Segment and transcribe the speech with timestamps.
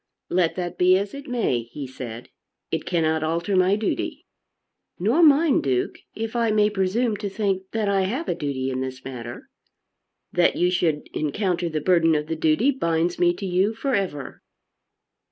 [0.31, 2.29] "Let that be as it may," he said,
[2.71, 4.25] "it cannot alter my duty."
[4.97, 8.81] "Nor mine, Duke, if I may presume to think that I have a duty in
[8.81, 9.49] this matter."
[10.31, 14.41] "That you should encounter the burden of the duty binds me to you for ever."